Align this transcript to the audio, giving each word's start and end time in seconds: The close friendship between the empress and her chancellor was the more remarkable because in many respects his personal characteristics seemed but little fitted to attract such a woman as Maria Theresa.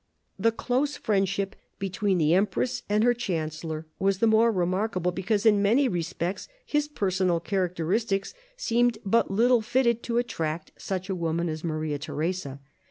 The 0.39 0.51
close 0.51 0.97
friendship 0.97 1.55
between 1.77 2.17
the 2.17 2.33
empress 2.33 2.81
and 2.89 3.03
her 3.03 3.13
chancellor 3.13 3.85
was 3.99 4.17
the 4.17 4.25
more 4.25 4.51
remarkable 4.51 5.11
because 5.11 5.45
in 5.45 5.61
many 5.61 5.87
respects 5.87 6.47
his 6.65 6.87
personal 6.87 7.39
characteristics 7.39 8.33
seemed 8.57 8.97
but 9.05 9.29
little 9.29 9.61
fitted 9.61 10.01
to 10.01 10.17
attract 10.17 10.71
such 10.75 11.07
a 11.07 11.13
woman 11.15 11.49
as 11.49 11.63
Maria 11.63 11.99
Theresa. 11.99 12.61